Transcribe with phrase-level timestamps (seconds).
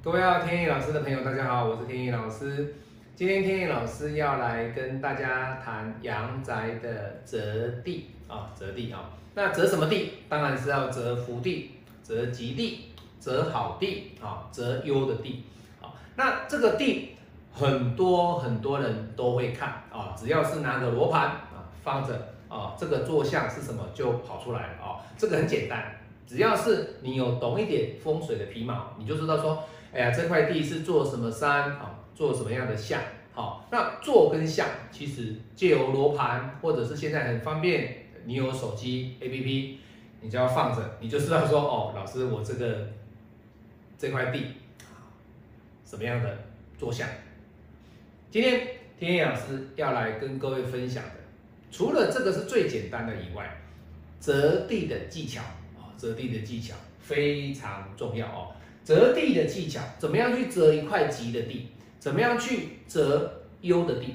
[0.00, 2.72] 各位要天意老师的朋友，大家好，我是天意老师。
[3.16, 9.10] 今天天意老师要来跟大家谈阳宅的择地啊，择地啊。
[9.34, 10.12] 那择什么地？
[10.28, 15.42] 当然是要择福地、择吉地、择好地啊，择优的地
[15.82, 15.90] 啊。
[16.14, 17.16] 那这个地
[17.52, 25.02] 很多很多人都会看啊，只要是拿个罗盘啊放着啊，这个坐向是什么就跑出来了啊。
[25.16, 29.64] 这个很简单，只要是你有懂一点风水的皮毛，你就知道说。
[29.92, 31.98] 哎呀，这块地是做什么山啊？
[32.14, 33.00] 做什么样的像？
[33.32, 39.76] 好，那做跟像其实借由罗盘，或者是现在很方便，你有手机 APP，
[40.20, 42.88] 你就要放着，你就知道说哦，老师我这个
[43.96, 44.46] 这块地
[44.80, 45.06] 啊
[45.84, 46.36] 什么样的
[46.76, 47.08] 做像？
[48.30, 48.66] 今天
[48.98, 51.14] 天野老师要来跟各位分享的，
[51.70, 53.56] 除了这个是最简单的以外，
[54.18, 55.40] 择地的技巧
[55.78, 58.48] 啊，择地的技巧非常重要哦。
[58.88, 61.66] 择地的技巧，怎么样去择一块吉的地？
[61.98, 64.14] 怎么样去择优的地？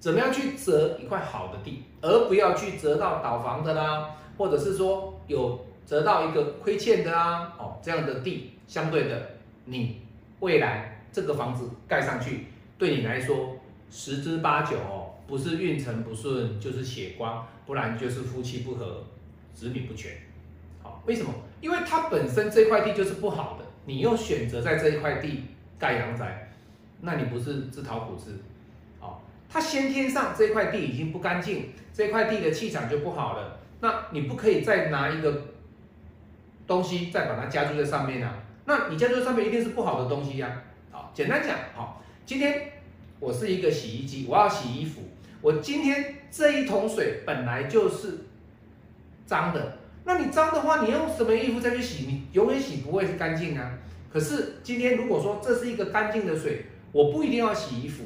[0.00, 1.82] 怎么样去择一块好的地？
[2.00, 9.32] 而不要去择到倒房的啦，或者是说有择到一个亏欠的啦，哦，这样的地，相对的，
[9.66, 10.00] 你
[10.40, 12.46] 未来这个房子盖上去，
[12.78, 13.54] 对你来说
[13.90, 19.04] 十之八九哦，不是运程不顺，就是血光，不然就是夫妻不和，
[19.52, 20.12] 子女不全。
[20.82, 21.30] 好，为什么？
[21.60, 23.66] 因为它本身这块地就是不好的。
[23.86, 25.44] 你又选择在这一块地
[25.78, 26.50] 盖阳宅，
[27.00, 28.30] 那你不是自讨苦吃？
[29.00, 29.18] 哦，
[29.48, 33.58] 它先天上这块地已经不干净，这块地的气场就不好了。
[33.80, 35.42] 那你不可以再拿一个
[36.66, 38.42] 东西再把它加注在上面啊？
[38.64, 40.62] 那你加注在上面一定是不好的东西呀。
[40.90, 42.72] 好，简单讲，好，今天
[43.20, 45.02] 我是一个洗衣机，我要洗衣服，
[45.42, 48.20] 我今天这一桶水本来就是
[49.26, 49.78] 脏的。
[50.04, 52.04] 那你脏的话，你用什么衣服再去洗？
[52.06, 53.78] 你永远洗不会是干净啊。
[54.12, 58.04] 可是今天如果说这是一个干净的水，我不一定要洗衣服，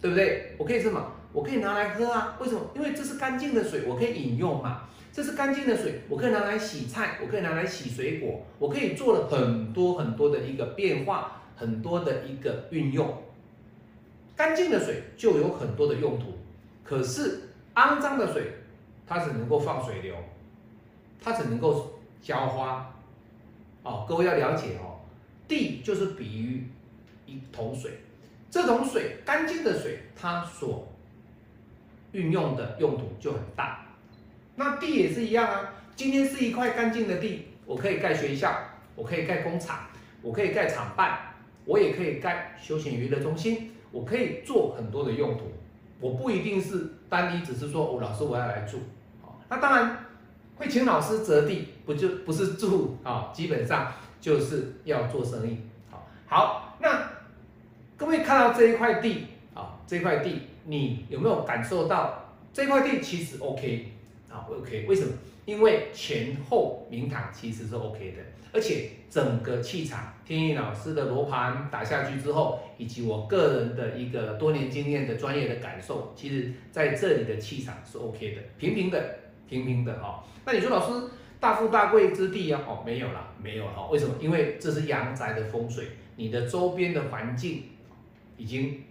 [0.00, 0.54] 对不对？
[0.56, 1.12] 我可以什么？
[1.32, 2.36] 我可以拿来喝啊。
[2.40, 2.60] 为什么？
[2.74, 4.82] 因为这是干净的水，我可以饮用嘛。
[5.12, 13.22] 这是干净的水，我可以拿来洗菜，我可以拿来洗水果，我可以做了很多很多的一个变化，很多的一个运用。
[14.34, 16.38] 干净的水就有很多的用途，
[16.82, 17.42] 可是
[17.74, 18.52] 肮脏的水，
[19.06, 20.14] 它只能够放水流。
[21.22, 22.92] 它只能够浇花，
[23.84, 24.98] 哦，各位要了解哦，
[25.46, 26.68] 地就是比喻
[27.26, 27.92] 一桶水，
[28.50, 30.88] 这桶水干净的水，它所
[32.10, 33.86] 运用的用途就很大。
[34.56, 38.52] 那地也是一样啊，今天是一块干净的地，我可以盖学校，
[38.96, 39.86] 我可以盖工厂，
[40.22, 41.34] 我可以盖厂办，
[41.64, 45.44] 我也可以盖休闲娱乐中心，我可以做很多的用途，
[46.00, 48.78] 我不一定是单一，只是说，哦，老师我要来住，
[49.22, 49.96] 哦，那当然。
[50.62, 53.32] 会请老师择地，不就不是住啊？
[53.34, 55.58] 基本上就是要做生意。
[55.90, 57.10] 好，好，那
[57.96, 63.88] 各位看到这一块地啊，这块地你有没有感受到这块地其实 OK
[64.30, 65.12] 啊？OK，为什么？
[65.46, 68.18] 因为前后明堂其实是 OK 的，
[68.52, 79.16] 而且整个气场，天意老师的罗盘打下去之后，以及我个人的一个多年经验的专业的感受，其实在这里的气场是 OK 的，平平的。
[79.52, 81.08] 平平的哈，那你说老师
[81.38, 82.62] 大富大贵之地啊？
[82.66, 83.86] 哦，没有了，没有哈。
[83.90, 84.14] 为什么？
[84.18, 85.84] 因为这是阳宅的风水，
[86.16, 87.64] 你的周边的环境
[88.38, 88.82] 已经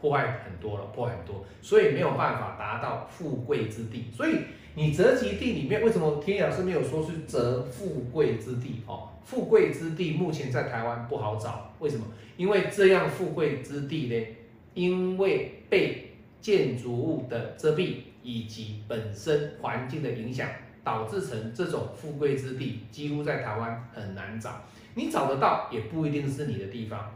[0.00, 4.06] 破坏很多了，破坏很多，所以没有办法达到富贵之地。
[4.12, 4.38] 所以
[4.74, 8.82] 你择吉地里面，为什么天野老师没有说是择富贵之地？
[8.88, 12.04] 哦，富贵之地目前在台湾不好找，为什么？
[12.36, 14.26] 因为这样富贵之地呢，
[14.74, 17.96] 因为被建筑物的遮蔽。
[18.22, 20.48] 以及本身环境的影响，
[20.84, 24.62] 导致成这种富贵之地，几乎在台湾很难找。
[24.94, 27.14] 你找得到，也不一定是你的地方，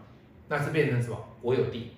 [0.48, 1.92] 那是变成什么国有地？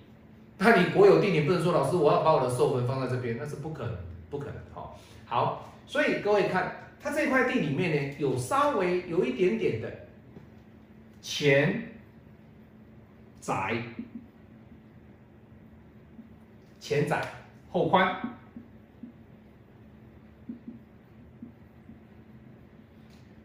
[0.57, 3.95] 那你国有地，你不能说老师我要把我的寿坟放在这边，那是不可能，
[4.29, 4.55] 不可能。
[4.73, 9.89] 好，好，所以各位看，它这块地里面呢，有稍微有一点点的
[11.21, 11.93] 前
[13.39, 13.81] 窄，
[16.79, 17.25] 前窄
[17.71, 18.19] 后宽。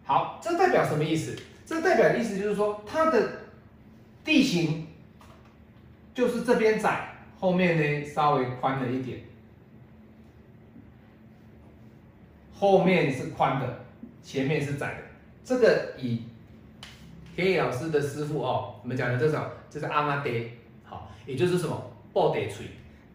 [0.05, 1.35] 好，这代表什么意思？
[1.67, 3.27] 这代表的意思就是说，它的
[4.23, 4.87] 地形
[6.15, 9.21] 就是这边窄，后面呢稍微宽了一点，
[12.53, 13.85] 后面是宽的，
[14.23, 15.01] 前面是窄的。
[15.43, 16.23] 这个以
[17.35, 20.51] 天野老师的师傅哦，我们讲的这种就是阿妈爹，
[20.85, 22.67] 好，也就是什么抱得锤，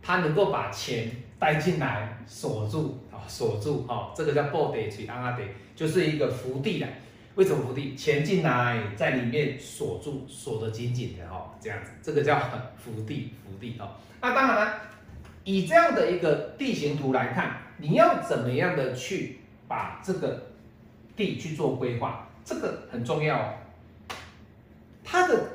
[0.01, 5.47] 它能够把钱带进来锁住啊，锁住啊，这个叫抱得锤阿妈爹。
[5.75, 6.87] 就是一个福地了，
[7.35, 7.95] 为什么伏地？
[7.95, 12.37] 钱进来，在里面锁住，锁得紧紧的哦，这样子，这个叫
[12.75, 13.91] 伏地，伏地哦。
[14.19, 14.81] 那当然了，
[15.45, 19.39] 以这样的一个地形图来看，你要怎么样的去
[19.69, 20.47] 把这个
[21.15, 23.57] 地去做规划，这个很重要。
[25.01, 25.51] 它的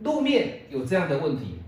[0.00, 1.58] 路面有这样的问题，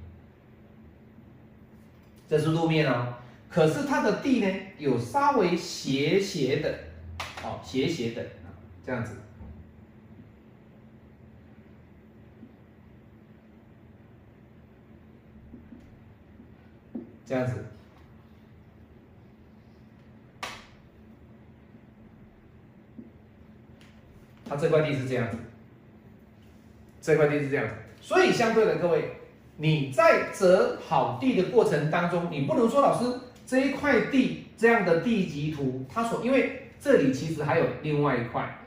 [2.26, 3.12] 这是路面哦。
[3.56, 6.78] 可是它的地呢，有稍微斜斜的，
[7.42, 8.52] 哦，斜斜的啊，
[8.84, 9.12] 这样子，
[17.24, 17.54] 这样子，
[24.46, 25.38] 它这块地是这样子，
[27.00, 29.12] 这块地是这样子，所以相对的，各位，
[29.56, 33.18] 你在择好地的过程当中，你不能说老师。
[33.46, 38.58] 这一块地这样的地级图，它所因为这里其实还有另外一块，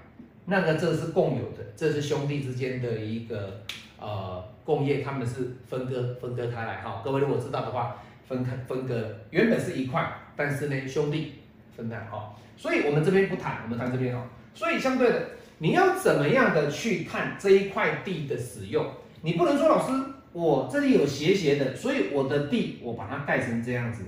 [0.46, 3.62] 那个这是共有的，这是兄弟之间的一个
[4.00, 7.02] 呃共业，他们是分割分割开来哈。
[7.04, 11.34] 各位如果知道的话，分开分割原本是一块，但是呢兄弟
[11.76, 14.26] 分开哈，所以我们这边不谈，我们谈这边哈。
[14.56, 15.28] 所以相对的，
[15.58, 18.86] 你要怎么样的去看这一块地的使用？
[19.22, 19.92] 你不能说老师
[20.32, 24.04] 我这里有斜斜的，所以我的地我把它盖成这样子。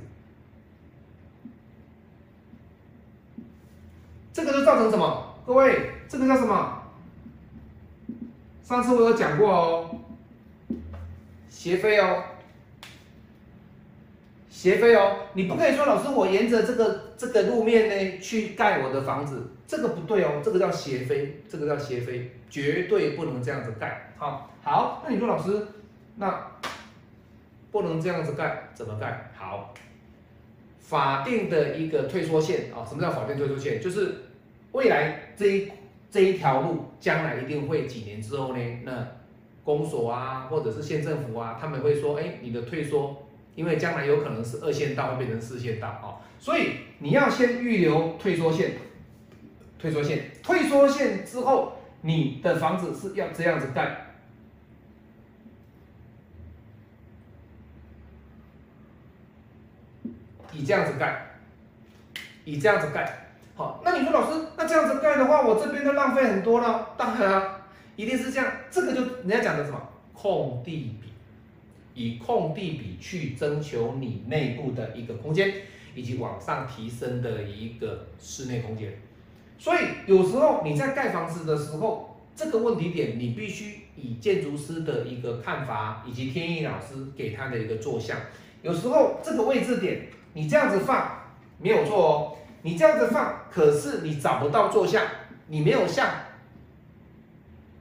[4.34, 5.36] 这个就造成什么？
[5.46, 6.84] 各位，这个叫什么？
[8.64, 9.96] 上次我有讲过哦，
[11.50, 12.24] 斜飞哦，
[14.50, 24.14] 斜飞哦，你不可以说老师，我沿着这个这个路面呢去盖我的房子，这个不对哦，这个叫斜飞，这个叫斜飞，绝对不能这样子盖。
[24.18, 25.68] 好，好，那你说老师，
[26.16, 26.48] 那
[27.72, 29.30] 不能这样子盖，怎么盖？
[29.36, 29.74] 好。
[30.92, 33.80] 法定的一个退缩线啊，什么叫法定退缩线？
[33.82, 34.26] 就是
[34.74, 35.72] 未来这一
[36.12, 39.08] 这一条路，将来一定会几年之后呢，那
[39.64, 48.72] 公所啊，或者是县政府啊，他们会说，哎，你的退缩，因为将来有可能是二线道会变成四线道啊，所以你要先预留退缩线，
[49.80, 51.72] 退缩线，退缩线之后，
[52.02, 54.11] 你的房子是要这样子盖。
[60.54, 61.38] 以这样子盖，
[62.44, 66.90] 以这样子盖，好，那你说老师，那这样子盖的话，我这边就浪费很多了。
[66.98, 67.62] 当然啊，
[67.96, 69.80] 一定是这样，这个就人家讲的什么
[70.14, 71.10] 空地比，
[71.94, 75.54] 以空地比去征求你内部的一个空间，
[75.94, 78.94] 以及往上提升的一个室内空间。
[79.60, 88.18] 所以有时候你在盖房子的时候，这个问题点你必须以建筑师的一个看法，以及天意老师给他的一个坐向，
[88.64, 90.08] 有时候这个位置点。
[90.34, 91.24] 你这样子放
[91.60, 95.04] 没有错哦，你这样子放，可是你找不到坐相，
[95.48, 96.08] 你没有相，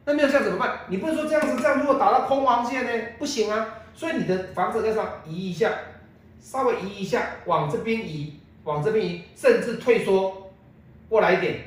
[0.04, 0.80] 那没有相怎么办？
[0.88, 3.06] 你不是说这样子这样，如果打到空王线呢？
[3.18, 5.06] 不行啊，所以你的房子要上？
[5.24, 5.72] 移一下，
[6.40, 10.50] 稍微移一下，往这边移，往这边移，甚至退缩
[11.08, 11.60] 过来一点，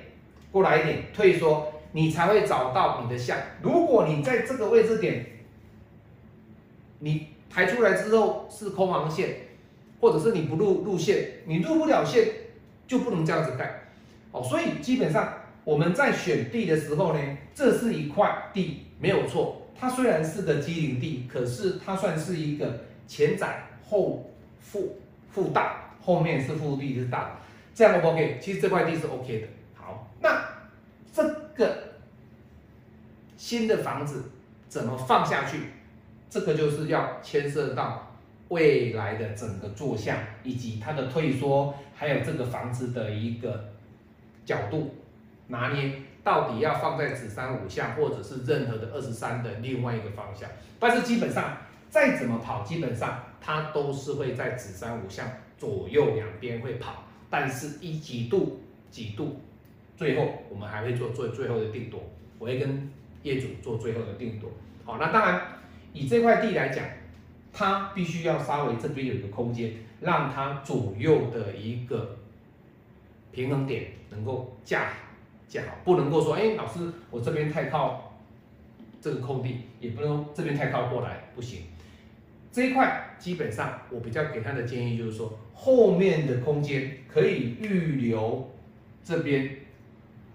[0.52, 3.38] 过来一点，退缩，你才会找到你的相。
[3.62, 5.26] 如果你在这个位置点，
[7.00, 9.36] 你抬出来之后是空王线。
[10.04, 12.28] 或者是你不入入线，你入不了线，
[12.86, 13.84] 就不能这样子盖，
[14.34, 15.34] 哦，所以基本上
[15.64, 24.30] 我们在选地的时候呢，这是一块地没有错，它虽然是个机灵地，可是它算是一个前窄后
[24.60, 25.00] 腹
[25.32, 27.40] 腹大，后面是腹地是大，
[27.74, 28.40] 这样 OK？
[28.42, 29.48] 其实这块地是 OK 的。
[29.74, 30.44] 好，那
[31.14, 31.24] 这
[31.56, 31.78] 个
[33.38, 34.26] 新的房子
[34.68, 35.60] 怎么放下去？
[36.30, 38.10] 这个就是要牵涉到。
[38.54, 43.74] 未来的整个坐向，以及它的退缩，还有这个房子的一个
[44.46, 44.94] 角度
[45.48, 45.92] 拿捏，
[46.24, 50.48] 到底要放在子山五向，或者是任何的二十三的另外一个方向。
[50.80, 51.58] 但是基本上
[51.90, 59.42] 再怎么跑，基本上它都是会在子山五向左右两边会跑，但是一几度几度，
[59.98, 62.00] 最后我们还会做做最后的定夺，
[62.38, 62.92] 我会跟
[63.24, 64.52] 业主做最后的定夺。
[64.86, 65.42] 好，那当然
[65.92, 66.86] 以这块地来讲。
[67.56, 72.18] 它必须要稍微这边有一个空间，让它左右的一个
[73.32, 74.88] 平衡点能够架
[75.48, 78.16] 架好，不能够说，哎，老师，我这边太靠
[79.00, 81.60] 这个空地，也不能这边太靠过来，不行。
[82.52, 88.52] 这一块基本上我比较给他的建议就是说，后面的空间可以预留
[89.04, 89.58] 这边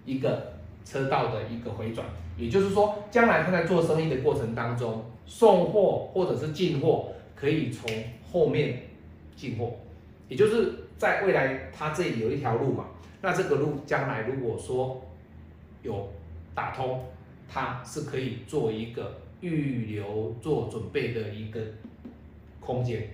[0.05, 0.53] 一个
[0.85, 2.07] 车道的一个回转，
[2.37, 5.03] 也就是说，将来他在做生意的过程当中。
[5.29, 7.87] 送货或者是进货，可以从
[8.31, 8.81] 后面
[9.35, 9.77] 进货，
[10.27, 12.87] 也就是在未来，它这里有一条路嘛，
[13.21, 14.99] 那这个路将来如果说
[15.83, 16.11] 有
[16.55, 17.05] 打通，
[17.47, 21.61] 它是可以做一个预留做准备的一个
[22.59, 23.07] 空间。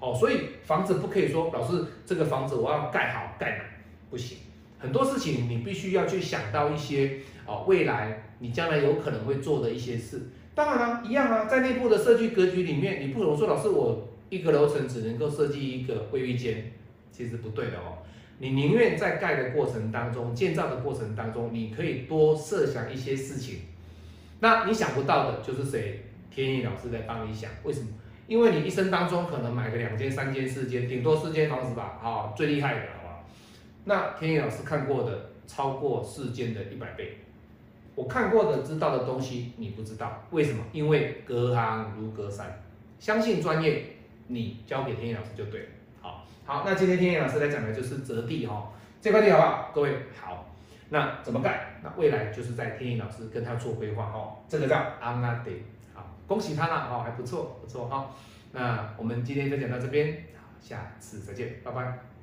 [0.00, 3.66] 哦，所以房子不可以说老师这个房子我要盖好盖满，
[4.10, 4.38] 不行。
[4.78, 10.22] 很多事情你必须要去想到一些哦，未来你将来有可能会做的一些事。
[10.54, 16.72] 当然了，一样啊，在内部的设计格局里面，你不能说老师我一个楼层只能够设计一个卫浴间，
[17.10, 17.98] 其实不对的哦。
[18.38, 23.60] 你宁愿在盖的过程当中、建造的过程当中，你可以多设想一些事情。
[24.40, 26.04] 那你想不到的就是谁？
[26.30, 27.86] 天意老师在帮你想，为什么？
[28.26, 33.24] 因为你一生当中可能买个两间、三间、四间，顶多四间房子吧，好，最厉害的，好吧？
[33.84, 37.18] 那天意老师看过的超过四间的一百倍，
[37.94, 40.64] 我看过的、知道的东西你不知道，为什么？
[40.72, 42.60] 因为隔行如隔山，
[42.98, 43.96] 相信专业，
[44.26, 45.66] 你交给天意老师就对了。
[46.00, 49.70] 好，好，那今天天意老师来讲的就是折地哈，这块地好不好？
[49.74, 50.46] 各位好，
[50.90, 51.80] 那怎么盖？
[51.82, 55.62] 那未来就是在天意老师跟他做规划哈，这个叫安拉地。
[56.26, 58.10] 恭喜他了哦，还不错，不错哈。
[58.52, 62.13] 那我们今天就讲到这边，好，下次再见，拜拜。